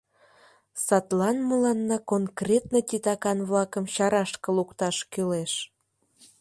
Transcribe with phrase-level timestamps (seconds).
[0.85, 5.53] Садлан мыланна конкретно титакан-влакым чарашке лукташ кӱлеш.